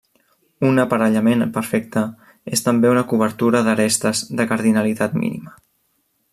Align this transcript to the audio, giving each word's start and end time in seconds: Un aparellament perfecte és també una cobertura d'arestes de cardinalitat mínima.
Un 0.69 0.75
aparellament 0.83 1.43
perfecte 1.57 2.03
és 2.59 2.65
també 2.69 2.91
una 2.95 3.05
cobertura 3.13 3.63
d'arestes 3.69 4.25
de 4.41 4.51
cardinalitat 4.55 5.19
mínima. 5.23 5.59